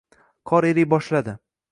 Qor 0.51 0.67
eriy 0.69 0.87
boshladi 0.95 1.35